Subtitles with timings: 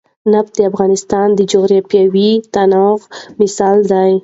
[0.33, 2.95] نفت د افغانستان د جغرافیوي تنوع
[3.41, 4.11] مثال دی.